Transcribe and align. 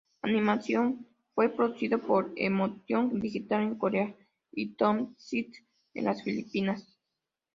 Animación 0.23 1.05
fue 1.35 1.49
producido 1.49 1.99
por 2.01 2.31
eMotion 2.35 3.19
Digital 3.21 3.61
en 3.61 3.75
Corea 3.75 4.15
y 4.51 4.73
Toon 4.73 5.13
City 5.19 5.59
en 5.93 6.05
las 6.05 6.23
Filipinas. 6.23 6.97